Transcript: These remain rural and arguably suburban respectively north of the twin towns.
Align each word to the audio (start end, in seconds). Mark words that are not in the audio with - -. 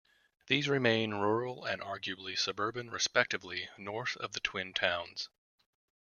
These 0.47 0.67
remain 0.67 1.11
rural 1.13 1.63
and 1.63 1.79
arguably 1.79 2.35
suburban 2.35 2.89
respectively 2.89 3.69
north 3.77 4.17
of 4.17 4.31
the 4.33 4.39
twin 4.39 4.73
towns. 4.73 5.29